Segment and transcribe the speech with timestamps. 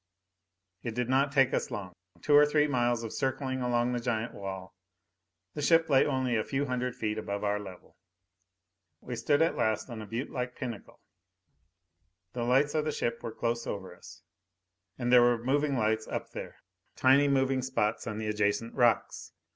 [0.81, 1.93] It did not take us long
[2.23, 4.73] two or three miles of circling along the giant wall.
[5.53, 7.95] The ship lay only a few hundred feet above our level.
[9.01, 10.99] We stood at last on a buttelike pinnacle.
[12.33, 14.23] The lights of the ship were close over us.
[14.97, 16.55] And there were moving lights up there,
[16.95, 19.33] tiny moving spots on the adjacent rocks.